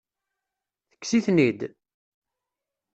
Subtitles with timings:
[0.89, 1.59] Tekkes-iten-id?